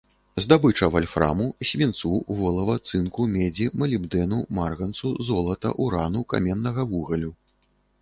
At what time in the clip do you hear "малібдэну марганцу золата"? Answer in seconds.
3.83-5.77